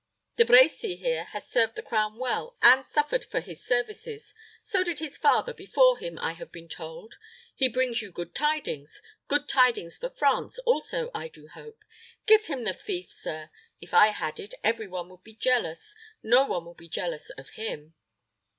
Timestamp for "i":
6.17-6.33, 11.13-11.27, 13.93-14.07